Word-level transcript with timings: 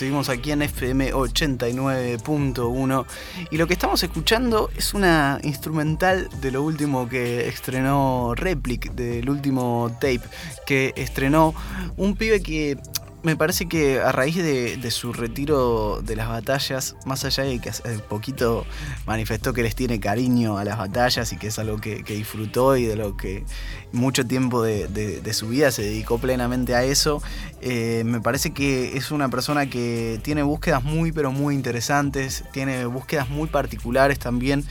seguimos 0.00 0.30
aquí 0.30 0.50
en 0.50 0.62
FM 0.62 1.12
89.1 1.12 3.04
y 3.50 3.58
lo 3.58 3.66
que 3.66 3.74
estamos 3.74 4.02
escuchando 4.02 4.70
es 4.74 4.94
una 4.94 5.38
instrumental 5.42 6.30
de 6.40 6.50
lo 6.50 6.62
último 6.62 7.06
que 7.06 7.46
estrenó 7.46 8.32
Replic, 8.34 8.92
del 8.92 9.28
último 9.28 9.94
tape 10.00 10.22
que 10.66 10.94
estrenó 10.96 11.54
un 11.98 12.16
pibe 12.16 12.40
que 12.42 12.78
me 13.22 13.36
parece 13.36 13.68
que 13.68 14.00
a 14.00 14.12
raíz 14.12 14.36
de, 14.36 14.90
su 14.90 15.12
retiro 15.12 16.00
de 16.02 16.16
las 16.16 16.28
batallas, 16.28 16.96
más 17.04 17.24
allá 17.24 17.44
de 17.44 17.58
que 17.58 17.68
hace 17.68 17.98
poquito 17.98 18.64
manifestó 19.06 19.52
que 19.52 19.62
les 19.62 19.74
tiene 19.74 20.00
cariño 20.00 20.56
a 20.56 20.64
las 20.64 20.78
batallas 20.78 21.32
y 21.32 21.36
que 21.36 21.48
es 21.48 21.58
algo 21.58 21.78
que, 21.78 22.02
disfrutó 22.02 22.76
y 22.76 22.84
de 22.84 22.96
lo 22.96 23.16
que 23.16 23.44
mucho 23.92 24.26
tiempo 24.26 24.62
de, 24.62 25.32
su 25.32 25.48
vida 25.48 25.70
se 25.70 25.82
dedicó 25.82 26.18
plenamente 26.18 26.74
a 26.74 26.82
eso, 26.82 27.22
eh, 27.60 28.02
me 28.04 28.20
parece 28.20 28.52
que 28.52 28.96
es 28.96 29.10
una 29.10 29.28
persona 29.28 29.68
que 29.68 30.18
tiene 30.22 30.42
búsquedas 30.42 30.82
muy 30.82 31.12
pero 31.12 31.30
muy 31.30 31.54
interesantes, 31.54 32.44
tiene 32.52 32.86
búsquedas 32.86 33.28
muy 33.28 33.48
particulares 33.48 34.18
también, 34.18 34.64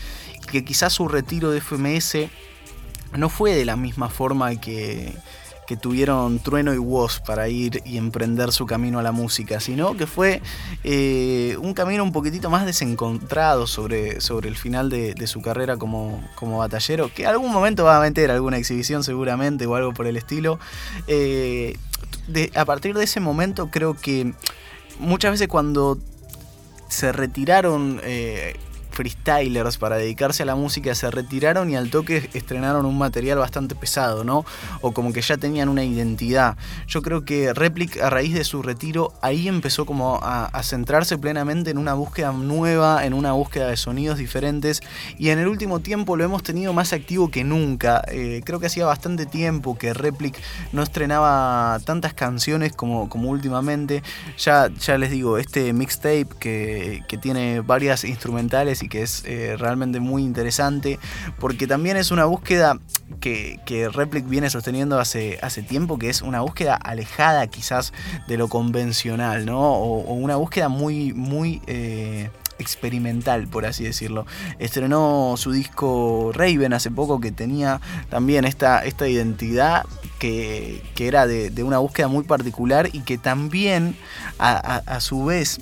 que 0.52 0.66
quizás 0.66 0.94
su 0.94 1.08
retiro 1.08 1.52
de 1.52 1.62
FMS 1.62 2.30
no 3.18 3.30
fue 3.30 3.54
de 3.54 3.66
la 3.66 3.76
misma 3.76 4.09
forma 4.09 4.56
que 4.56 5.14
que 5.70 5.78
tuvieron 5.78 6.40
Trueno 6.40 6.73
y 6.73 6.80
Woz 6.80 7.20
para 7.20 7.48
ir 7.48 7.84
y 7.86 7.98
emprender 7.98 8.52
su 8.52 8.66
camino 8.66 8.98
a 8.98 9.04
la 9.04 9.12
música, 9.12 9.59
sino 9.59 9.95
que 9.95 10.08
fue 10.08 10.42
eh, 10.84 11.55
un 11.62 11.76
camino 11.76 12.04
un 12.04 12.12
poquitito 12.12 12.50
más 12.50 12.66
desencontrado 12.66 13.68
sobre, 13.68 14.20
sobre 14.20 14.50
el 14.50 14.55
final 14.55 14.90
de, 14.90 15.28
su 15.28 15.44
carrera 15.44 15.78
como, 15.78 16.28
como, 16.34 16.58
batallero, 16.58 17.14
que 17.14 17.28
algún 17.28 17.52
momento 17.52 17.84
va 17.84 17.98
a 17.98 18.02
meter 18.02 18.32
alguna 18.32 18.58
exhibición 18.58 19.04
seguramente 19.04 19.68
o 19.68 19.76
algo 19.76 19.94
por 19.94 20.08
el 20.08 20.18
estilo. 20.18 20.58
Eh, 21.05 21.78
a 22.56 22.66
partir 22.66 22.95
de 22.95 23.04
ese 23.04 23.20
momento 23.20 23.70
creo 23.70 23.94
que 23.94 24.34
muchas 24.98 25.34
veces 25.34 25.48
cuando 25.50 26.00
se 26.88 27.12
retiraron 27.12 28.02
eh, 28.04 28.56
freestylers 28.99 29.78
para 29.78 29.95
dedicarse 29.95 30.44
a 30.44 30.45
la 30.45 30.55
música 30.55 30.94
se 30.94 31.09
retiraron 31.09 31.69
y 31.69 31.78
al 31.78 31.89
toque 31.89 32.30
estrenaron 32.33 32.86
un 32.86 32.97
material 32.97 33.38
bastante 33.38 33.73
pesado, 33.73 34.25
¿no? 34.25 34.44
O 34.81 34.91
como 34.91 35.14
que 35.14 35.22
ya 35.22 35.38
tenían 35.38 35.69
una 35.69 35.86
identidad. 35.86 36.58
Yo 36.86 37.02
creo 37.02 37.23
que 37.23 37.53
Replic 37.53 38.02
a 38.02 38.09
raíz 38.09 38.33
de 38.33 38.44
su 38.44 38.61
retiro 38.61 39.14
ahí 39.22 39.47
empezó 39.47 39.86
como 39.86 40.19
a, 40.22 40.50
centrarse 40.64 41.17
plenamente 41.17 41.72
en 41.72 41.78
una 41.78 41.94
búsqueda 41.94 42.33
nueva, 42.33 43.06
en 43.06 43.14
una 43.14 43.31
búsqueda 43.31 43.69
de 43.69 43.78
sonidos 43.78 44.17
diferentes 44.17 44.81
y 45.17 45.30
en 45.30 45.39
el 45.39 45.47
último 45.47 45.80
tiempo 45.80 46.17
lo 46.17 46.25
hemos 46.25 46.44
tenido 46.44 46.73
más 46.73 46.91
activo 46.91 47.31
que 47.31 47.45
nunca. 47.45 48.03
Eh, 48.09 48.41
creo 48.44 48.59
que 48.59 48.66
hacía 48.66 48.86
bastante 48.86 49.25
tiempo 49.25 49.78
que 49.78 49.94
Replic 49.94 50.36
no 50.73 50.84
estrenaba 50.84 51.80
tantas 51.86 52.13
canciones 52.13 52.73
como, 52.73 53.08
últimamente. 53.13 54.03
Ya, 54.38 54.67
ya 54.67 54.97
les 54.97 55.09
digo, 55.09 55.38
este 55.38 55.72
mixtape 55.72 56.28
que, 56.38 57.02
que 57.08 57.17
tiene 57.17 57.61
varias 57.61 58.03
instrumentales 58.03 58.84
y 58.84 58.89
que 58.90 59.04
es 59.04 59.23
eh, 59.26 59.56
realmente 59.58 60.00
muy 60.00 60.23
interesante, 60.23 61.00
porque 61.40 61.68
también 61.68 61.98
es 61.98 62.12
una 62.12 62.26
búsqueda 62.26 62.80
que, 63.22 63.59
que 63.66 63.88
Replic 63.88 64.28
viene 64.28 64.50
sosteniendo 64.50 65.00
hace, 65.00 65.40
hace 65.42 65.62
tiempo, 65.62 65.98
que 65.98 66.09
es 66.09 66.22
una 66.22 66.42
búsqueda 66.42 66.76
alejada 66.76 67.48
quizás 67.48 67.94
de 68.28 68.38
lo 68.38 68.48
convencional, 68.48 69.46
¿no? 69.46 69.59
O, 69.59 70.14
una 70.14 70.36
búsqueda 70.36 70.70
muy, 70.70 71.14
muy... 71.14 71.62
Eh, 71.68 72.30
experimental, 72.59 73.48
por 73.48 73.66
así 73.66 73.86
decirlo. 73.86 74.26
Estrenó 74.59 75.36
su 75.38 75.53
disco 75.53 76.31
Raven 76.34 76.74
hace 76.74 76.92
poco 76.92 77.22
que 77.22 77.31
tenía 77.31 77.80
también 78.09 78.44
esta, 78.44 78.84
esta 78.84 79.08
identidad 79.08 79.86
que, 80.20 80.84
era 81.00 81.26
de, 81.26 81.64
una 81.64 81.78
búsqueda 81.78 82.09
muy 82.09 82.26
particular 82.26 82.90
y 82.92 83.00
que 83.00 83.18
también 83.18 83.96
a 84.38 85.00
su 85.00 85.24
vez 85.24 85.62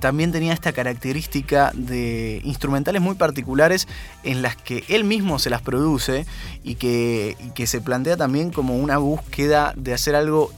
también 0.00 0.32
tenía 0.32 0.52
esta 0.52 0.72
característica 0.72 1.72
de 1.74 2.40
instrumentales 2.44 3.02
muy 3.02 3.14
particulares 3.14 3.88
en 4.22 4.42
las 4.42 4.56
que 4.56 4.84
él 4.88 5.04
mismo 5.04 5.38
se 5.38 5.50
las 5.50 5.62
produce 5.62 6.26
y 6.62 6.76
que, 6.76 7.36
que 7.54 7.66
se 7.66 7.80
plantea 7.80 8.16
también 8.16 8.50
como 8.50 8.76
una 8.76 8.98
búsqueda 8.98 9.72
de 9.76 9.94
hacer 9.94 10.14
algo 10.14 10.52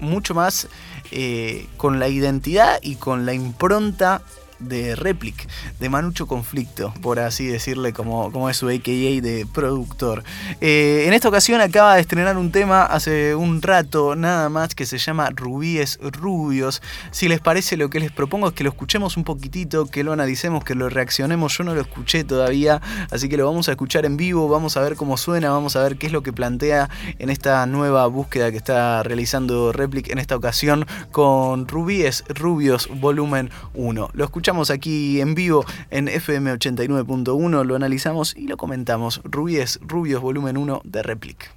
mucho 0.00 0.34
más 0.34 0.68
eh, 1.10 1.66
con 1.76 1.98
la 1.98 2.08
identidad 2.08 2.78
y 2.82 2.96
con 2.96 3.26
la 3.26 3.32
impronta 3.32 4.22
de 4.58 4.96
Replic, 4.96 5.48
de 5.78 5.88
Manucho 5.88 6.26
Conflicto, 6.26 6.92
por 7.00 7.18
así 7.18 7.46
decirle, 7.46 7.92
como, 7.92 8.32
como 8.32 8.50
es 8.50 8.56
su 8.56 8.68
AKA 8.68 9.20
de 9.22 9.46
productor. 9.52 10.24
Eh, 10.60 11.04
en 11.06 11.12
esta 11.12 11.28
ocasión 11.28 11.60
acaba 11.60 11.94
de 11.94 12.00
estrenar 12.00 12.36
un 12.36 12.50
tema 12.50 12.82
hace 12.82 13.34
un 13.34 13.62
rato, 13.62 14.16
nada 14.16 14.48
más, 14.48 14.74
que 14.74 14.86
se 14.86 14.98
llama 14.98 15.30
Rubíes 15.30 15.98
Rubios. 16.02 16.82
Si 17.10 17.28
les 17.28 17.40
parece, 17.40 17.76
lo 17.76 17.90
que 17.90 18.00
les 18.00 18.12
propongo 18.12 18.48
es 18.48 18.54
que 18.54 18.64
lo 18.64 18.70
escuchemos 18.70 19.16
un 19.16 19.24
poquitito, 19.24 19.86
que 19.86 20.04
lo 20.04 20.12
analicemos, 20.12 20.64
que 20.64 20.74
lo 20.74 20.88
reaccionemos. 20.88 21.56
Yo 21.56 21.64
no 21.64 21.74
lo 21.74 21.80
escuché 21.80 22.24
todavía, 22.24 22.80
así 23.10 23.28
que 23.28 23.36
lo 23.36 23.46
vamos 23.46 23.68
a 23.68 23.72
escuchar 23.72 24.04
en 24.04 24.16
vivo, 24.16 24.48
vamos 24.48 24.76
a 24.76 24.80
ver 24.80 24.96
cómo 24.96 25.16
suena, 25.16 25.50
vamos 25.50 25.76
a 25.76 25.82
ver 25.82 25.96
qué 25.96 26.06
es 26.06 26.12
lo 26.12 26.22
que 26.22 26.32
plantea 26.32 26.88
en 27.18 27.30
esta 27.30 27.64
nueva 27.66 28.06
búsqueda 28.06 28.50
que 28.50 28.56
está 28.56 29.02
realizando 29.02 29.72
Replic 29.72 30.10
en 30.10 30.18
esta 30.18 30.36
ocasión 30.36 30.86
con 31.12 31.68
Rubíes 31.68 32.24
Rubios 32.28 32.88
Volumen 33.00 33.50
1. 33.74 34.10
Lo 34.12 34.24
escuchamos 34.24 34.47
escuchamos 34.48 34.70
aquí 34.70 35.20
en 35.20 35.34
vivo 35.34 35.66
en 35.90 36.08
FM 36.08 36.54
89.1, 36.54 37.64
lo 37.66 37.76
analizamos 37.76 38.34
y 38.34 38.46
lo 38.46 38.56
comentamos. 38.56 39.20
Rubies, 39.24 39.78
Rubios, 39.82 40.22
volumen 40.22 40.56
1 40.56 40.80
de 40.84 41.02
Replic. 41.02 41.50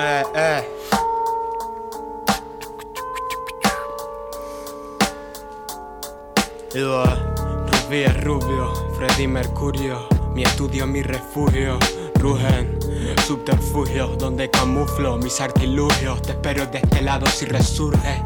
Eh, 0.00 0.24
eh. 0.34 0.64
Rubio, 8.24 8.72
Freddy 8.96 9.28
Mercurio, 9.28 10.08
mi 10.34 10.42
estudio, 10.42 10.88
mi 10.88 11.04
refugio, 11.04 11.78
Rugen 12.20 12.80
subterfugio 13.30 14.08
donde 14.18 14.50
camuflo 14.50 15.16
mis 15.18 15.40
artilugios. 15.40 16.22
Te 16.22 16.32
espero 16.32 16.66
de 16.66 16.78
este 16.78 17.00
lado 17.00 17.26
si 17.26 17.44
resurge. 17.44 18.22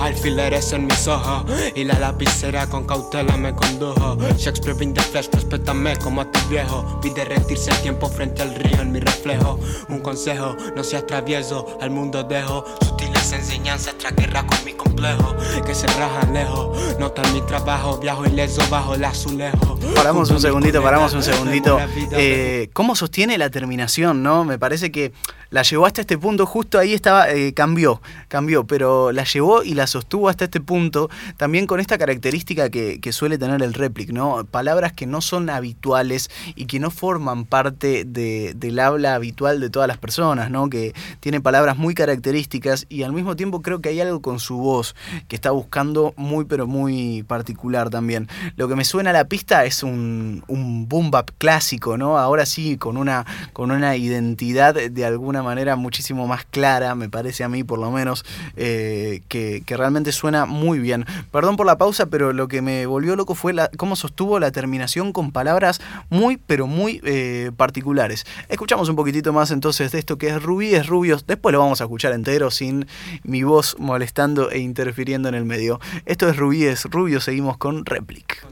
Alfileres 0.00 0.72
en 0.72 0.86
mis 0.86 1.06
ojos 1.06 1.44
y 1.74 1.84
la 1.84 1.98
lapicera 1.98 2.66
con 2.66 2.84
cautela 2.84 3.36
me 3.36 3.54
condujo. 3.54 4.16
Shakespeare 4.36 4.82
in 4.82 4.94
the 4.94 5.00
flesh, 5.00 5.28
respétame 5.32 5.96
como 5.96 6.20
a 6.20 6.30
tu 6.30 6.38
viejo. 6.48 7.00
Vi 7.02 7.10
derretirse 7.10 7.70
el 7.70 7.78
tiempo 7.78 8.08
frente 8.08 8.42
al 8.42 8.54
río 8.54 8.80
en 8.80 8.92
mi 8.92 9.00
reflejo. 9.00 9.58
Un 9.88 10.00
consejo, 10.00 10.56
no 10.74 10.82
seas 10.82 11.06
travieso, 11.06 11.78
al 11.80 11.90
mundo 11.90 12.22
dejo 12.22 12.64
sutiles 12.80 13.32
enseñanzas 13.32 13.96
tras 13.98 14.14
guerra 14.14 14.46
con 14.46 14.64
mi 14.64 14.72
complejo. 14.72 15.34
Que 15.64 15.74
se 15.74 15.86
rajan 15.86 16.32
lejos, 16.32 16.98
notan 16.98 17.32
mi 17.32 17.40
trabajo, 17.42 17.98
viajo 17.98 18.26
ileso 18.26 18.62
bajo 18.70 18.94
el 18.94 19.04
azulejo. 19.04 19.78
Paramos 19.94 20.30
un 20.30 20.40
segundito, 20.40 20.82
paramos 20.82 21.12
un 21.14 21.22
segundito. 21.22 21.78
Eh, 22.12 22.70
¿Cómo 22.72 22.96
sostiene 23.02 23.36
la 23.36 23.50
terminación, 23.50 24.22
no? 24.22 24.44
Me 24.44 24.60
parece 24.60 24.92
que 24.92 25.12
la 25.52 25.62
llevó 25.62 25.84
hasta 25.84 26.00
este 26.00 26.16
punto, 26.16 26.46
justo 26.46 26.78
ahí 26.78 26.94
estaba, 26.94 27.30
eh, 27.30 27.52
cambió, 27.52 28.00
cambió, 28.28 28.66
pero 28.66 29.12
la 29.12 29.24
llevó 29.24 29.62
y 29.62 29.74
la 29.74 29.86
sostuvo 29.86 30.30
hasta 30.30 30.46
este 30.46 30.62
punto, 30.62 31.10
también 31.36 31.66
con 31.66 31.78
esta 31.78 31.98
característica 31.98 32.70
que, 32.70 33.12
suele 33.12 33.36
tener 33.36 33.62
el 33.62 33.74
réplic, 33.74 34.10
¿no? 34.10 34.46
Palabras 34.50 34.94
que 34.94 35.06
no 35.06 35.20
son 35.20 35.50
habituales 35.50 36.30
y 36.56 36.64
que 36.64 36.80
no 36.80 36.90
forman 36.90 37.44
parte 37.44 38.04
del 38.06 38.78
habla 38.78 39.14
habitual 39.14 39.60
de 39.60 39.68
todas 39.68 39.86
las 39.86 39.98
personas, 39.98 40.50
¿no? 40.50 40.70
Que 40.70 40.94
tiene 41.20 41.42
palabras 41.42 41.76
muy 41.76 41.94
características 41.94 42.86
y 42.88 43.02
al 43.02 43.12
mismo 43.12 43.36
tiempo 43.36 43.60
creo 43.60 43.82
que 43.82 43.90
hay 43.90 44.00
algo 44.00 44.22
con 44.22 44.40
su 44.40 44.56
voz 44.56 44.96
que 45.28 45.36
está 45.36 45.50
buscando 45.50 46.14
muy 46.16 46.46
pero 46.46 46.66
muy 46.66 47.22
particular 47.24 47.90
también. 47.90 48.28
Lo 48.56 48.66
que 48.66 48.76
me 48.76 48.86
suena 48.86 49.10
a 49.10 49.12
la 49.12 49.26
pista 49.26 49.66
es 49.66 49.82
un, 49.82 50.42
un 50.48 50.88
boom 50.88 51.10
bap 51.10 51.30
clásico, 51.36 51.98
¿no? 51.98 52.16
Ahora 52.16 52.46
sí, 52.46 52.78
con 52.78 52.96
una, 52.96 53.26
con 53.52 53.70
una 53.70 53.94
identidad 53.96 54.74
de 54.74 55.04
alguna 55.04 55.41
manera 55.42 55.76
muchísimo 55.76 56.26
más 56.26 56.44
clara, 56.44 56.94
me 56.94 57.08
parece 57.08 57.44
a 57.44 57.48
mí 57.48 57.64
por 57.64 57.78
lo 57.78 57.90
menos, 57.90 58.24
eh, 58.56 59.22
que, 59.28 59.62
realmente 59.68 60.12
suena 60.12 60.44
muy 60.44 60.78
bien. 60.78 61.06
Perdón 61.30 61.56
por 61.56 61.66
la 61.66 61.78
pausa, 61.78 62.06
pero 62.06 62.32
lo 62.32 62.46
que 62.46 62.60
me 62.60 62.84
volvió 62.86 63.16
loco 63.16 63.34
fue 63.34 63.52
la, 63.52 63.70
cómo 63.76 63.96
sostuvo 63.96 64.38
la 64.38 64.50
terminación 64.50 65.12
con 65.12 65.32
palabras 65.32 65.80
muy, 66.10 66.36
pero 66.36 66.66
muy 66.66 67.00
eh, 67.04 67.50
particulares. 67.56 68.26
Escuchamos 68.48 68.88
un 68.88 68.96
poquitito 68.96 69.32
más 69.32 69.50
entonces 69.50 69.92
de 69.92 69.98
esto 69.98 70.18
que 70.18 70.28
es 70.28 70.42
Rubíes 70.42 70.86
Rubios, 70.86 71.26
después 71.26 71.52
lo 71.52 71.58
vamos 71.58 71.80
a 71.80 71.84
escuchar 71.84 72.12
entero 72.12 72.50
sin 72.50 72.86
mi 73.22 73.42
voz 73.42 73.76
molestando 73.78 74.50
e 74.50 74.58
interfiriendo 74.58 75.28
en 75.28 75.34
el 75.34 75.44
medio. 75.44 75.80
Esto 76.06 76.28
es 76.28 76.36
Rubíes 76.36 76.84
Rubios, 76.84 77.24
seguimos 77.24 77.56
con 77.56 77.84
Replic. 77.86 78.46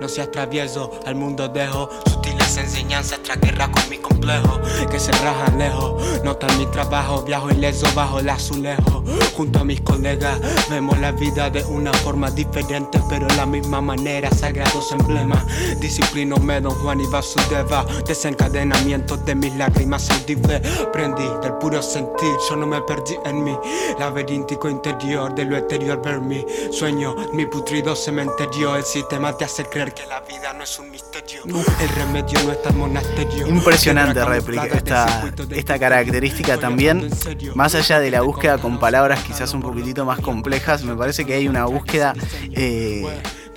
No 0.00 0.08
seas 0.08 0.30
travieso, 0.30 1.00
al 1.06 1.14
mundo 1.14 1.48
dejo 1.48 1.90
sutiles 2.06 2.56
enseñanzas 2.56 3.22
tras 3.22 3.40
guerra 3.40 3.70
con 3.70 3.88
mi 3.88 3.98
complejo, 3.98 4.60
que 4.90 5.00
se 5.00 5.12
rajan 5.12 5.58
lejos 5.58 6.19
Notan 6.24 6.58
mi 6.58 6.66
trabajo, 6.66 7.22
viajo 7.22 7.50
ileso 7.50 7.86
bajo 7.94 8.20
el 8.20 8.28
azulejo. 8.28 9.02
Junto 9.36 9.60
a 9.60 9.64
mis 9.64 9.80
colegas, 9.80 10.38
vemos 10.68 10.98
la 10.98 11.12
vida 11.12 11.50
de 11.50 11.64
una 11.64 11.92
forma 11.92 12.30
diferente, 12.30 13.00
pero 13.08 13.26
la 13.36 13.46
misma 13.46 13.80
manera. 13.80 14.30
Sagrados 14.30 14.92
emblemas, 14.92 15.44
disciplino 15.80 16.36
me 16.36 16.60
don 16.60 16.74
Juan 16.74 17.00
y 17.00 17.06
Vasudeva. 17.06 17.84
Desencadenamiento 18.06 19.16
de 19.16 19.34
mis 19.34 19.54
lágrimas 19.56 20.10
audible. 20.10 20.60
Prendí 20.92 21.24
del 21.42 21.54
puro 21.54 21.82
sentir, 21.82 22.32
yo 22.48 22.56
no 22.56 22.66
me 22.66 22.80
perdí 22.82 23.16
en 23.24 23.44
mi 23.44 23.56
laberíntico 23.98 24.68
interior 24.68 25.34
de 25.34 25.44
lo 25.44 25.56
exterior 25.56 26.00
ver 26.02 26.20
mi 26.20 26.44
sueño, 26.70 27.16
mi 27.32 27.46
putrido 27.46 27.96
cementerio. 27.96 28.76
El 28.76 28.84
sistema 28.84 29.36
te 29.36 29.44
hace 29.44 29.64
creer 29.64 29.94
que 29.94 30.06
la 30.06 30.20
vida 30.20 30.52
no 30.52 30.64
es 30.64 30.78
un 30.78 30.90
misterio. 30.90 31.42
El 31.44 31.88
remedio 31.90 32.42
no 32.44 32.52
está 32.52 32.70
en 32.70 32.78
monasterio. 32.78 33.46
Impresionante 33.46 34.24
réplica 34.24 34.66
esta, 34.66 35.32
esta 35.50 35.78
característica 36.00 36.58
también, 36.58 37.10
más 37.54 37.74
allá 37.74 38.00
de 38.00 38.10
la 38.10 38.22
búsqueda 38.22 38.58
con 38.58 38.78
palabras 38.78 39.22
quizás 39.22 39.52
un 39.52 39.60
poquitito 39.60 40.04
más 40.04 40.20
complejas, 40.20 40.82
me 40.82 40.96
parece 40.96 41.24
que 41.24 41.34
hay 41.34 41.46
una 41.46 41.66
búsqueda 41.66 42.14
eh, 42.52 43.04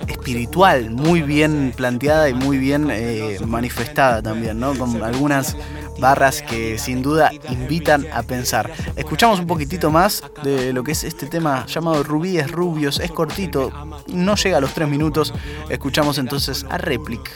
espiritual 0.06 0.90
muy 0.90 1.22
bien 1.22 1.72
planteada 1.74 2.28
y 2.28 2.34
muy 2.34 2.58
bien 2.58 2.88
eh, 2.90 3.38
manifestada 3.46 4.22
también, 4.22 4.60
¿no? 4.60 4.74
Con 4.76 5.02
algunas 5.02 5.56
barras 5.98 6.42
que 6.42 6.78
sin 6.78 7.02
duda 7.02 7.30
invitan 7.48 8.06
a 8.12 8.22
pensar. 8.22 8.70
Escuchamos 8.96 9.40
un 9.40 9.46
poquitito 9.46 9.90
más 9.90 10.22
de 10.42 10.72
lo 10.72 10.84
que 10.84 10.92
es 10.92 11.04
este 11.04 11.26
tema 11.26 11.64
llamado 11.66 12.02
Rubíes 12.02 12.50
Rubios, 12.50 13.00
es 13.00 13.10
cortito, 13.10 13.72
no 14.08 14.34
llega 14.34 14.58
a 14.58 14.60
los 14.60 14.74
tres 14.74 14.88
minutos. 14.88 15.32
Escuchamos 15.70 16.18
entonces 16.18 16.66
a 16.68 16.78
Replic. 16.78 17.30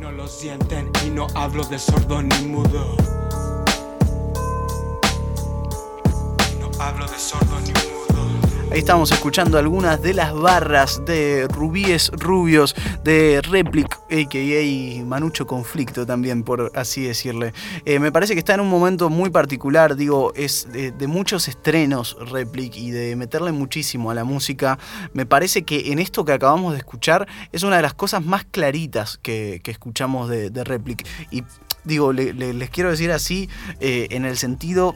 No 0.00 0.10
lo 0.10 0.26
sienten 0.26 0.90
y 1.06 1.10
no 1.10 1.26
hablo 1.34 1.64
de 1.64 1.78
sordo 1.78 2.22
ni 2.22 2.46
mudo. 2.46 3.13
No 6.84 6.90
hablo 6.90 7.06
de 7.06 7.18
sordo 7.18 7.58
ni 7.60 7.68
mudo. 7.68 8.70
Ahí 8.70 8.78
estamos 8.78 9.10
escuchando 9.10 9.56
algunas 9.56 10.02
de 10.02 10.12
las 10.12 10.34
barras 10.34 11.02
de 11.06 11.48
Rubíes 11.48 12.10
Rubios 12.12 12.76
de 13.02 13.40
Replic, 13.40 13.90
a.k.a. 13.94 15.04
Manucho 15.06 15.46
Conflicto 15.46 16.04
también, 16.04 16.42
por 16.42 16.72
así 16.74 17.04
decirle. 17.04 17.54
Eh, 17.86 17.98
me 18.00 18.12
parece 18.12 18.34
que 18.34 18.40
está 18.40 18.52
en 18.52 18.60
un 18.60 18.68
momento 18.68 19.08
muy 19.08 19.30
particular, 19.30 19.96
digo, 19.96 20.34
es 20.34 20.68
de, 20.70 21.06
muchos 21.06 21.48
estrenos 21.48 22.18
Replic 22.20 22.76
y 22.76 22.90
de 22.90 23.16
meterle 23.16 23.52
muchísimo 23.52 24.10
a 24.10 24.14
la 24.14 24.24
música. 24.24 24.78
Me 25.14 25.24
parece 25.24 25.62
que 25.62 25.90
en 25.90 25.98
esto 25.98 26.26
que 26.26 26.32
acabamos 26.32 26.72
de 26.72 26.80
escuchar 26.80 27.26
es 27.50 27.62
una 27.62 27.76
de 27.76 27.82
las 27.82 27.94
cosas 27.94 28.22
más 28.22 28.44
claritas 28.44 29.18
que, 29.22 29.62
escuchamos 29.64 30.28
de, 30.28 30.64
Replic. 30.64 31.06
Y 31.30 31.44
digo, 31.84 32.12
les 32.12 32.68
quiero 32.68 32.90
decir 32.90 33.10
así, 33.10 33.48
eh, 33.80 34.08
en 34.10 34.26
el 34.26 34.36
sentido 34.36 34.94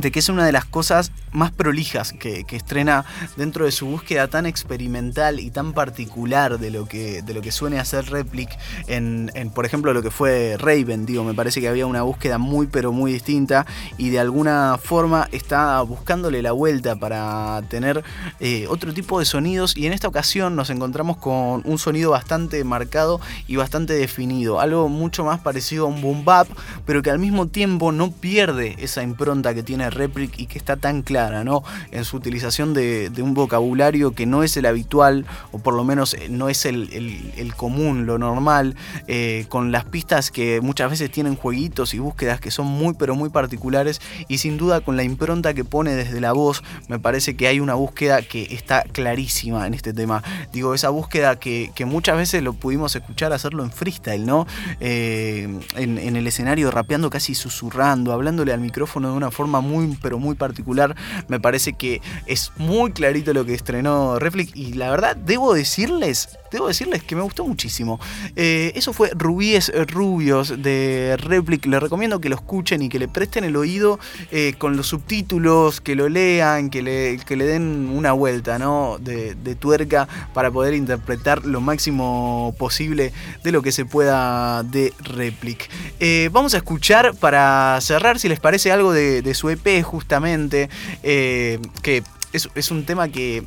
de 0.00 0.10
que 0.10 0.18
es 0.18 0.28
una 0.28 0.44
de 0.44 0.52
las 0.52 0.64
cosas 0.64 1.12
más 1.32 1.52
prolijas 1.52 2.12
que, 2.12 2.44
estrena 2.50 3.04
dentro 3.36 3.64
de 3.64 3.72
su 3.72 3.86
búsqueda 3.86 4.28
tan 4.28 4.44
experimental 4.46 5.38
y 5.38 5.50
tan 5.50 5.72
particular 5.72 6.58
de 6.58 6.70
lo 6.70 6.86
que, 6.86 7.22
de 7.22 7.34
lo 7.34 7.40
que 7.42 7.52
suene 7.52 7.78
a 7.78 7.84
ser 7.84 8.10
Replic 8.10 8.50
en, 8.88 9.30
por 9.54 9.64
ejemplo, 9.66 9.92
lo 9.92 10.02
que 10.02 10.10
fue 10.10 10.56
Raven. 10.58 11.06
Digo, 11.06 11.24
me 11.24 11.34
parece 11.34 11.60
que 11.60 11.68
había 11.68 11.86
una 11.86 12.02
búsqueda 12.02 12.38
muy, 12.38 12.66
pero 12.66 12.92
muy 12.92 13.12
distinta 13.12 13.66
y 13.98 14.10
de 14.10 14.18
alguna 14.18 14.78
forma 14.82 15.28
está 15.32 15.80
buscándole 15.82 16.42
la 16.42 16.52
vuelta 16.52 16.96
para 16.96 17.62
tener 17.68 18.02
eh, 18.40 18.66
otro 18.68 18.92
tipo 18.92 19.18
de 19.18 19.24
sonidos. 19.24 19.76
Y 19.76 19.86
en 19.86 19.92
esta 19.92 20.08
ocasión 20.08 20.56
nos 20.56 20.70
encontramos 20.70 21.16
con 21.18 21.62
un 21.64 21.78
sonido 21.78 22.10
bastante 22.10 22.62
marcado 22.64 23.20
y 23.46 23.56
bastante 23.56 23.94
definido. 23.94 24.60
Algo 24.60 24.88
mucho 24.88 25.24
más 25.24 25.40
parecido 25.40 25.84
a 25.84 25.88
un 25.88 26.00
boom 26.00 26.24
bap, 26.24 26.48
pero 26.86 27.02
que 27.02 27.10
al 27.10 27.18
mismo 27.18 27.46
tiempo 27.46 27.92
no 27.92 28.10
pierde 28.10 28.76
esa 28.78 29.02
impronta 29.02 29.54
que 29.54 29.62
tiene 29.62 29.89
Replic 29.90 30.38
y 30.38 30.46
que 30.46 30.58
está 30.58 30.76
tan 30.76 31.02
clara 31.02 31.30
¿no? 31.44 31.62
En 31.90 32.04
su 32.04 32.16
utilización 32.16 32.74
de, 32.74 33.10
un 33.20 33.34
vocabulario 33.34 34.12
que 34.12 34.26
no 34.26 34.42
es 34.42 34.56
el 34.56 34.66
habitual, 34.66 35.26
o 35.52 35.58
por 35.58 35.74
lo 35.74 35.84
menos 35.84 36.14
eh, 36.14 36.28
no 36.30 36.48
es 36.48 36.64
el, 36.64 37.52
común, 37.56 38.06
lo 38.06 38.18
normal, 38.18 38.76
eh, 39.06 39.46
con 39.48 39.72
las 39.72 39.84
pistas 39.84 40.30
que 40.30 40.60
muchas 40.60 40.90
veces 40.90 41.10
tienen 41.10 41.36
jueguitos 41.36 41.94
y 41.94 41.98
búsquedas 41.98 42.40
que 42.40 42.50
son 42.50 42.66
muy 42.66 42.94
pero 42.94 43.14
muy 43.14 43.28
particulares 43.28 44.00
y 44.28 44.38
sin 44.38 44.56
duda 44.56 44.80
con 44.80 44.96
la 44.96 45.02
impronta 45.02 45.54
que 45.54 45.64
pone 45.64 45.94
desde 45.94 46.20
la 46.20 46.32
voz, 46.32 46.62
me 46.88 46.98
parece 46.98 47.36
que 47.36 47.46
hay 47.46 47.60
una 47.60 47.74
búsqueda 47.74 48.22
que 48.22 48.54
está 48.54 48.82
clarísima 48.82 49.66
en 49.66 49.74
este 49.74 49.92
tema. 49.92 50.22
Digo, 50.52 50.74
esa 50.74 50.90
búsqueda 50.90 51.38
que, 51.38 51.70
muchas 51.86 52.16
veces 52.16 52.42
lo 52.42 52.52
pudimos 52.52 52.94
escuchar 52.94 53.32
hacerlo 53.32 53.64
en 53.64 53.72
freestyle, 53.72 54.24
¿no? 54.24 54.46
Eh, 54.80 55.48
en, 55.76 55.98
en 55.98 56.16
el 56.16 56.26
escenario 56.26 56.70
rapeando 56.70 57.10
casi 57.10 57.34
susurrando, 57.34 58.12
hablándole 58.12 58.52
al 58.52 58.60
micrófono 58.60 59.10
de 59.10 59.16
una 59.16 59.30
forma 59.30 59.60
muy 59.60 59.69
pero 60.00 60.18
muy 60.18 60.34
particular 60.34 60.96
me 61.28 61.40
parece 61.40 61.74
que 61.74 62.00
es 62.26 62.52
muy 62.56 62.92
clarito 62.92 63.32
lo 63.32 63.44
que 63.44 63.54
estrenó 63.54 64.18
Reflex 64.18 64.54
y 64.54 64.74
la 64.74 64.90
verdad 64.90 65.16
debo 65.16 65.54
decirles, 65.54 66.38
debo 66.50 66.68
decirles 66.68 67.02
que 67.02 67.16
me 67.16 67.22
gustó 67.22 67.46
muchísimo. 67.46 68.00
Eh, 68.36 68.72
eso 68.74 68.92
fue 68.92 69.10
Rubíes 69.14 69.72
Rubios 69.88 70.62
de 70.62 71.16
Replic. 71.18 71.66
Les 71.66 71.80
recomiendo 71.80 72.20
que 72.20 72.28
lo 72.28 72.36
escuchen 72.36 72.82
y 72.82 72.88
que 72.88 72.98
le 72.98 73.08
presten 73.08 73.44
el 73.44 73.56
oído 73.56 73.98
eh, 74.30 74.54
con 74.58 74.76
los 74.76 74.88
subtítulos, 74.88 75.80
que 75.80 75.94
lo 75.94 76.08
lean, 76.08 76.70
que 76.70 76.82
le, 76.82 77.16
le 77.16 77.46
den 77.46 77.90
una 77.94 78.12
vuelta 78.12 78.58
¿no? 78.58 78.98
de, 79.00 79.34
tuerca 79.58 80.08
para 80.32 80.50
poder 80.50 80.74
interpretar 80.74 81.44
lo 81.44 81.60
máximo 81.60 82.54
posible 82.58 83.12
de 83.42 83.52
lo 83.52 83.62
que 83.62 83.72
se 83.72 83.84
pueda 83.84 84.62
de 84.62 84.92
Replic. 85.00 85.68
Eh, 85.98 86.30
vamos 86.32 86.54
a 86.54 86.58
escuchar 86.58 87.14
para 87.14 87.78
cerrar, 87.80 88.18
si 88.18 88.28
les 88.28 88.40
parece 88.40 88.72
algo 88.72 88.92
de, 88.92 89.22
de 89.22 89.34
su 89.34 89.50
EP 89.50 89.59
justamente. 89.84 90.68
Eh, 91.02 91.58
que 91.82 92.02
es, 92.32 92.70
un 92.70 92.84
tema 92.84 93.08
que 93.08 93.44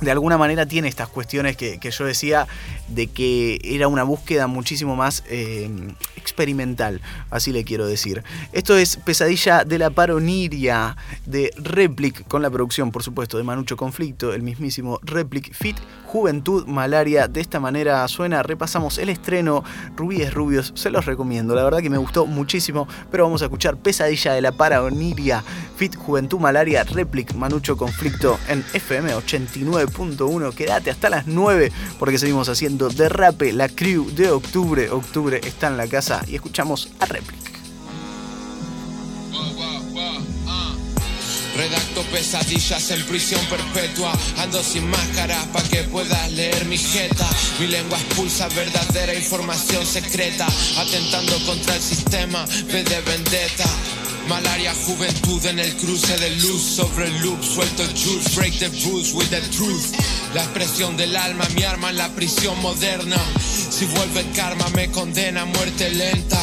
de 0.00 0.10
alguna 0.10 0.36
manera 0.36 0.66
tiene 0.66 0.88
estas 0.88 1.08
cuestiones 1.08 1.56
que, 1.56 1.78
yo 1.78 2.04
decía 2.04 2.46
de 2.88 3.06
que 3.06 3.60
era 3.62 3.88
una 3.88 4.02
búsqueda 4.02 4.46
muchísimo 4.48 4.96
más 4.96 5.22
eh, 5.28 5.70
experimental, 6.16 7.00
así 7.30 7.52
le 7.52 7.64
quiero 7.64 7.86
decir. 7.86 8.24
Esto 8.52 8.76
es 8.76 8.96
Pesadilla 8.96 9.64
de 9.64 9.78
la 9.78 9.90
Paroniria 9.90 10.96
de 11.26 11.52
Replic, 11.56 12.26
con 12.26 12.42
la 12.42 12.50
producción, 12.50 12.90
por 12.90 13.02
supuesto, 13.02 13.38
de 13.38 13.44
Manucho 13.44 13.76
Conflicto, 13.76 14.32
el 14.32 14.42
mismísimo 14.42 14.98
Replic 15.02 15.54
Fit 15.54 15.76
Juventud 16.12 16.66
Malaria. 16.66 17.26
De 17.26 17.40
esta 17.40 17.58
manera 17.58 18.06
suena, 18.06 18.42
repasamos 18.42 18.98
el 18.98 19.08
estreno 19.08 19.64
Rubíes 19.96 20.34
Rubios, 20.34 20.72
se 20.76 20.90
los 20.90 21.06
recomiendo, 21.06 21.54
la 21.54 21.64
verdad 21.64 21.78
que 21.78 21.88
me 21.88 21.96
gustó 21.96 22.26
muchísimo, 22.26 22.86
pero 23.10 23.24
vamos 23.24 23.40
a 23.40 23.46
escuchar 23.46 23.78
Pesadilla 23.78 24.34
de 24.34 24.42
la 24.42 24.52
Paroniria, 24.52 25.42
Fit 25.74 25.96
Juventud 25.96 26.38
Malaria, 26.38 26.84
Replic 26.84 27.32
Manucho 27.32 27.78
Conflicto 27.78 28.38
en 28.48 28.62
FM 28.74 29.14
89.1. 29.14 30.54
Quédate 30.54 30.90
hasta 30.90 31.08
las 31.08 31.26
9 31.26 31.72
porque 31.98 32.18
seguimos 32.18 32.50
haciendo 32.50 32.90
Derrape, 32.90 33.54
la 33.54 33.70
crew 33.70 34.10
de 34.10 34.30
octubre. 34.30 34.90
Octubre 34.90 35.40
está 35.42 35.68
en 35.68 35.78
la 35.78 35.86
casa 35.86 36.22
y 36.28 36.34
escuchamos 36.34 36.90
a 37.00 37.06
Replic. 37.06 37.61
Redacto 41.56 42.02
pesadillas 42.04 42.90
en 42.90 43.04
prisión 43.06 43.44
perpetua. 43.46 44.12
Ando 44.38 44.62
sin 44.62 44.88
máscara 44.88 45.36
para 45.52 45.68
que 45.68 45.84
puedas 45.84 46.32
leer 46.32 46.64
mi 46.64 46.78
jeta. 46.78 47.28
Mi 47.58 47.66
lengua 47.66 47.98
expulsa 47.98 48.48
verdadera 48.48 49.14
información 49.14 49.84
secreta. 49.86 50.46
Atentando 50.78 51.38
contra 51.44 51.76
el 51.76 51.82
sistema, 51.82 52.44
ve 52.66 52.82
de 52.82 53.00
vendetta. 53.02 53.66
Malaria, 54.28 54.72
juventud 54.86 55.44
en 55.46 55.58
el 55.58 55.74
cruce 55.76 56.16
de 56.16 56.30
luz 56.36 56.62
sobre 56.62 57.06
el 57.06 57.22
loop, 57.22 57.42
suelto 57.42 57.82
el 57.82 57.90
juice, 57.90 58.34
break 58.36 58.56
the 58.58 58.68
rules 58.86 59.12
with 59.12 59.28
the 59.30 59.40
truth. 59.50 59.94
La 60.32 60.42
expresión 60.44 60.96
del 60.96 61.16
alma, 61.16 61.44
mi 61.54 61.64
arma 61.64 61.90
en 61.90 61.98
la 61.98 62.08
prisión 62.10 62.58
moderna. 62.62 63.16
Si 63.70 63.84
vuelve 63.86 64.20
el 64.20 64.32
karma, 64.32 64.68
me 64.74 64.90
condena 64.90 65.42
a 65.42 65.44
muerte 65.44 65.90
lenta. 65.90 66.40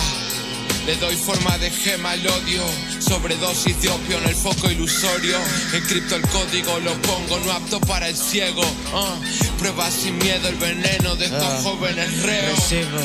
Le 0.89 0.96
doy 0.96 1.15
forma 1.15 1.55
de 1.60 1.69
gema 1.69 2.13
al 2.13 2.25
odio, 2.25 2.63
sobredosis 2.98 3.79
de 3.79 3.89
opio 3.89 4.17
en 4.17 4.29
el 4.29 4.36
foco 4.36 4.72
ilusorio. 4.72 5.38
Encripto 5.72 6.15
el 6.15 6.24
código, 6.24 6.79
lo 6.79 7.00
pongo 7.03 7.39
no 7.46 7.51
apto 7.51 7.79
para 7.81 8.10
el 8.10 8.17
ciego. 8.17 8.63
Uh, 8.63 9.60
prueba 9.60 9.91
sin 9.91 10.17
miedo 10.17 10.48
el 10.48 10.55
veneno 10.55 11.15
de 11.15 11.25
estos 11.25 11.43
ah. 11.43 11.60
jóvenes 11.62 12.24
reos. 12.24 12.58
Recibo 12.58 13.01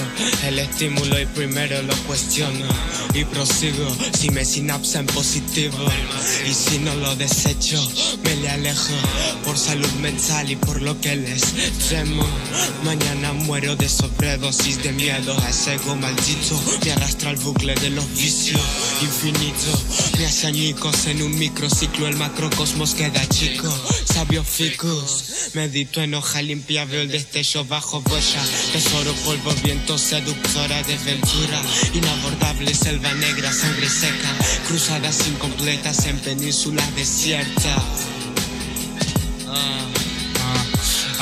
el 0.46 0.58
estímulo 0.60 1.20
y 1.20 1.26
primero 1.26 1.82
lo 1.82 1.94
cuestiono. 2.06 2.66
Y 3.12 3.26
prosigo 3.26 3.94
si 4.18 4.30
me 4.30 4.46
sinapsa 4.46 5.00
en 5.00 5.06
positivo. 5.06 5.76
Y 6.48 6.54
si 6.54 6.78
no 6.78 6.94
lo 6.94 7.14
desecho, 7.16 7.86
me 8.22 8.34
le 8.36 8.48
alejo. 8.48 8.94
Por 9.44 9.58
salud 9.58 9.92
mental 10.00 10.50
y 10.50 10.56
por 10.56 10.80
lo 10.80 10.98
que 11.02 11.16
les 11.16 11.52
temo. 11.90 12.26
Mañana 12.82 13.34
muero 13.34 13.76
de 13.76 13.90
sobredosis 13.90 14.82
de 14.82 14.92
miedo. 14.92 15.36
A 15.44 15.50
ese 15.50 15.74
ego 15.74 15.94
maldito 15.96 16.58
me 16.82 16.92
arrastra 16.92 17.28
al 17.28 17.36
bucle 17.36 17.73
de 17.80 17.90
los 17.90 18.08
vicios 18.14 18.60
infinito. 19.00 19.82
Me 20.18 20.26
hace 20.26 20.46
añicos 20.46 21.06
en 21.06 21.22
un 21.22 21.38
microciclo, 21.38 22.06
el 22.06 22.16
macrocosmos 22.16 22.94
queda 22.94 23.26
chico. 23.28 23.68
labios 24.14 24.46
ficus. 24.46 25.50
Medito 25.54 26.00
en 26.00 26.14
hoja 26.14 26.42
limpia, 26.42 26.84
veo 26.84 27.02
el 27.02 27.10
destello 27.10 27.64
bajo 27.64 28.00
boya. 28.00 28.42
Tesoro, 28.72 29.12
polvo, 29.24 29.52
viento, 29.62 29.98
seductora, 29.98 30.82
desventura. 30.82 31.60
Inabordable 31.94 32.74
selva 32.74 33.12
negra, 33.14 33.52
sangre 33.52 33.88
seca. 33.88 34.30
Cruzadas 34.68 35.26
incompletas 35.26 36.06
en 36.06 36.18
penínsulas 36.18 36.94
desiertas. 36.96 38.13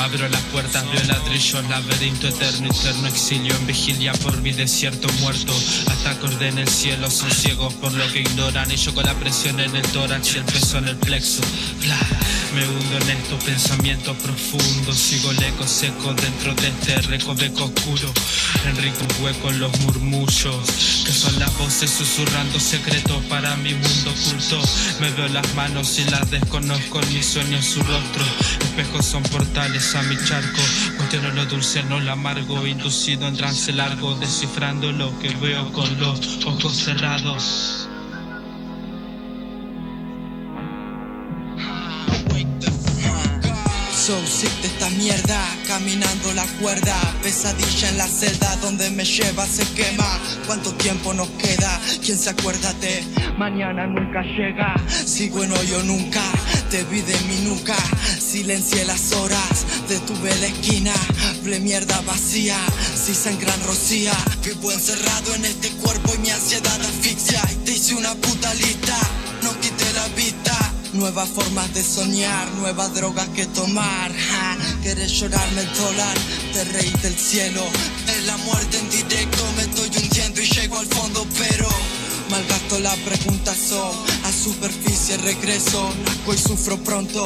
Abro 0.03 0.27
las 0.27 0.41
puertas, 0.51 0.83
veo 0.91 1.01
ladrillos, 1.05 1.63
laberinto 1.69 2.27
eterno, 2.27 2.69
eterno 2.69 3.07
exilio 3.07 3.55
en 3.55 3.65
vigilia 3.67 4.11
por 4.11 4.35
mi 4.41 4.51
desierto 4.51 5.07
muerto. 5.21 5.53
Hasta 5.87 6.17
en 6.45 6.57
el 6.57 6.67
cielo, 6.67 7.09
son 7.09 7.31
ciegos 7.31 7.73
por 7.75 7.93
lo 7.93 8.05
que 8.11 8.19
ignoran. 8.19 8.69
Y 8.69 8.75
yo 8.75 8.93
con 8.93 9.05
la 9.05 9.13
presión 9.13 9.61
en 9.61 9.73
el 9.73 9.81
tórax 9.93 10.35
y 10.35 10.37
el 10.39 10.43
peso 10.43 10.77
en 10.79 10.89
el 10.89 10.97
plexo. 10.97 11.41
Me 12.53 12.67
hundo 12.67 12.97
en 12.97 13.17
estos 13.17 13.43
pensamientos 13.45 14.17
profundos. 14.17 14.97
Sigo 14.97 15.31
el 15.31 15.41
eco 15.41 15.65
seco 15.65 16.13
dentro 16.13 16.53
de 16.55 16.67
este 16.67 17.01
recoveco 17.03 17.63
oscuro. 17.63 18.11
Enrico 18.65 19.05
hueco 19.21 19.49
en 19.49 19.59
los 19.59 19.79
murmullos, 19.79 21.03
que 21.05 21.11
son 21.11 21.39
las 21.39 21.57
voces 21.57 21.89
susurrando 21.89 22.59
secretos 22.59 23.23
para 23.25 23.55
mi 23.57 23.73
mundo 23.73 24.11
oculto. 24.11 24.61
Me 24.99 25.11
veo 25.11 25.27
las 25.29 25.53
manos 25.55 25.97
y 25.99 26.03
las 26.05 26.29
desconozco 26.29 27.01
en 27.01 27.13
mis 27.13 27.25
sueños, 27.25 27.65
su 27.65 27.81
rostro. 27.81 28.23
Espejos 28.61 29.05
son 29.05 29.23
portales 29.23 29.92
a 29.95 30.03
mi 30.03 30.17
charco. 30.25 30.61
Cuestiono 30.97 31.31
lo 31.31 31.45
dulce, 31.45 31.83
no 31.83 31.99
lo 31.99 32.11
amargo, 32.11 32.65
inducido 32.65 33.27
en 33.27 33.35
trance 33.35 33.71
largo, 33.71 34.15
descifrando 34.15 34.91
lo 34.91 35.17
que 35.19 35.29
veo 35.35 35.71
con 35.71 35.99
los 35.99 36.45
ojos 36.45 36.73
cerrados. 36.73 37.87
So 44.03 44.19
sick 44.25 44.51
de 44.61 44.67
esta 44.67 44.89
mierda, 44.89 45.39
caminando 45.65 46.33
la 46.33 46.45
cuerda, 46.59 46.93
pesadilla 47.21 47.87
en 47.87 47.97
la 47.97 48.05
celda 48.05 48.53
donde 48.57 48.89
me 48.89 49.05
lleva 49.05 49.45
se 49.45 49.63
quema. 49.75 50.19
¿Cuánto 50.45 50.73
tiempo 50.73 51.13
nos 51.13 51.29
queda? 51.29 51.79
¿Quién 52.03 52.17
se 52.17 52.31
acuérdate? 52.31 53.05
Mañana 53.37 53.87
nunca 53.87 54.21
llega, 54.23 54.75
sigo 54.89 55.41
en 55.41 55.53
hoyo 55.53 55.81
nunca, 55.83 56.21
te 56.69 56.83
vi 56.83 56.99
de 56.99 57.17
mi 57.29 57.47
nuca, 57.47 57.77
silencié 58.33 58.83
las 58.85 59.11
horas, 59.11 59.63
detuve 59.87 60.35
la 60.37 60.47
esquina, 60.47 60.93
ble 61.43 61.59
mierda 61.59 62.01
vacía, 62.01 62.57
si 63.05 63.13
sangran 63.13 63.61
rocía, 63.63 64.11
vivo 64.43 64.71
encerrado 64.71 65.35
en 65.35 65.45
este 65.45 65.69
cuerpo 65.73 66.15
y 66.15 66.17
mi 66.17 66.31
ansiedad 66.31 66.81
asfixia, 66.81 67.39
y 67.51 67.55
te 67.63 67.73
hice 67.73 67.93
una 67.93 68.15
puta 68.15 68.51
lista, 68.55 68.97
no 69.43 69.51
quité 69.61 69.85
la 69.93 70.07
vista. 70.15 70.73
Nuevas 70.93 71.29
formas 71.29 71.71
de 71.75 71.83
soñar, 71.83 72.47
nuevas 72.53 72.93
drogas 72.95 73.27
que 73.29 73.45
tomar. 73.47 74.11
Ja, 74.11 74.57
Quieres 74.81 75.11
llorarme 75.11 75.61
el 75.61 75.69
te 76.53 76.63
reí 76.65 76.91
del 77.03 77.15
cielo. 77.15 77.63
Es 78.07 78.23
la 78.25 78.37
muerte 78.37 78.79
en 78.79 78.89
directo, 78.89 79.43
me 79.57 79.63
estoy 79.63 79.89
hundiendo 80.03 80.41
y 80.41 80.47
llego 80.47 80.79
al 80.79 80.87
fondo, 80.87 81.25
pero 81.37 81.67
malgasto 82.29 82.79
la 82.79 82.95
pregunta 82.95 83.53
son 83.55 83.91
a 84.23 84.31
superficie 84.31 85.17
regreso. 85.17 85.91
Nazco 86.05 86.33
y 86.33 86.37
sufro 86.37 86.77
pronto. 86.77 87.23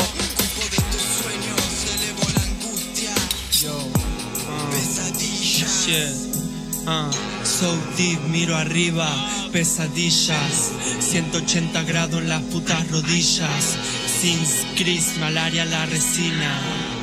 Ah, 6.85 7.09
so 7.43 7.73
deep, 7.95 8.19
miro 8.29 8.55
arriba, 8.57 9.07
pesadillas. 9.53 10.73
180 10.99 11.81
grados 11.83 12.21
en 12.21 12.27
las 12.27 12.41
putas 12.43 12.91
rodillas. 12.91 13.77
Sin 14.19 14.37
Chris, 14.75 15.17
malaria 15.17 15.63
la 15.63 15.85
resina. 15.85 16.96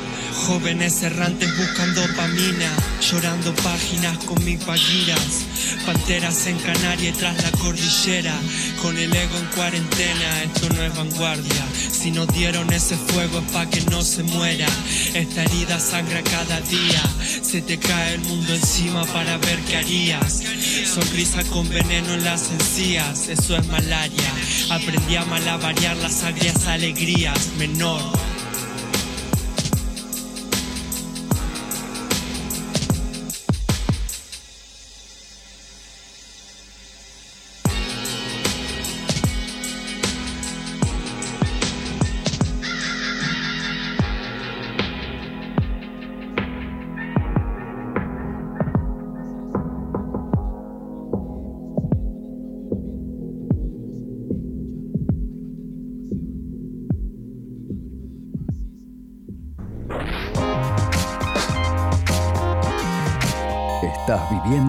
Jóvenes 0.45 1.01
errantes 1.01 1.57
buscando 1.57 2.01
pamina, 2.15 2.71
llorando 3.01 3.51
páginas 3.55 4.15
con 4.25 4.43
mis 4.45 4.63
pagiras. 4.63 5.45
Panteras 5.87 6.45
en 6.45 6.59
Canaria 6.59 7.09
y 7.09 7.13
tras 7.13 7.41
la 7.41 7.49
cordillera, 7.51 8.33
con 8.79 8.95
el 8.95 9.15
ego 9.15 9.37
en 9.39 9.45
cuarentena, 9.55 10.43
esto 10.43 10.69
no 10.69 10.83
es 10.83 10.95
vanguardia. 10.95 11.65
Si 11.91 12.11
nos 12.11 12.27
dieron 12.27 12.71
ese 12.71 12.95
fuego 12.95 13.39
es 13.39 13.51
pa' 13.51 13.67
que 13.71 13.81
no 13.89 14.03
se 14.03 14.21
muera. 14.21 14.67
Esta 15.15 15.43
herida 15.43 15.79
sangra 15.79 16.21
cada 16.21 16.61
día, 16.61 17.01
se 17.41 17.63
te 17.63 17.79
cae 17.79 18.13
el 18.13 18.21
mundo 18.21 18.53
encima 18.53 19.03
para 19.05 19.37
ver 19.39 19.59
qué 19.61 19.77
harías. 19.77 20.43
Sonrisa 20.85 21.43
con 21.45 21.67
veneno 21.69 22.13
en 22.13 22.23
las 22.23 22.51
encías, 22.51 23.29
eso 23.29 23.57
es 23.57 23.65
malaria. 23.67 24.31
Aprendí 24.69 25.15
a 25.15 25.25
malavariar 25.25 25.97
las 25.97 26.23
agrias 26.23 26.67
alegrías, 26.67 27.49
menor. 27.57 28.24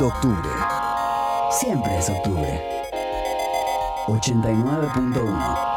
Octubre. 0.07 0.49
Siempre 1.51 1.99
es 1.99 2.09
octubre. 2.09 2.85
89.1 4.07 5.76